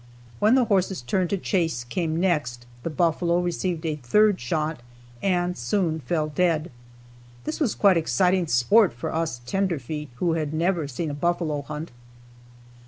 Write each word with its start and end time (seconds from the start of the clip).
When 0.39 0.55
the 0.55 0.65
horse's 0.65 1.03
turn 1.03 1.27
to 1.27 1.37
chase 1.37 1.83
came 1.83 2.19
next, 2.19 2.65
the 2.81 2.89
buffalo 2.89 3.39
received 3.39 3.85
a 3.85 3.97
third 3.97 4.41
shot 4.41 4.81
and 5.21 5.55
soon 5.55 5.99
fell 5.99 6.29
dead. 6.29 6.71
This 7.43 7.59
was 7.59 7.75
quite 7.75 7.97
exciting 7.97 8.47
sport 8.47 8.93
for 8.95 9.13
us 9.13 9.41
"tenderfeet" 9.45 10.07
who 10.15 10.33
had 10.33 10.55
never 10.55 10.87
seen 10.87 11.11
a 11.11 11.13
buffalo 11.13 11.61
hunt. 11.61 11.91